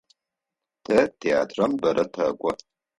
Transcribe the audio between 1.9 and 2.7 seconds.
тэкӏо.